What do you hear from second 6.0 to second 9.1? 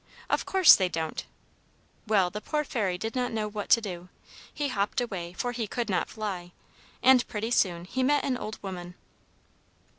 fly, and pretty soon he met an old woman.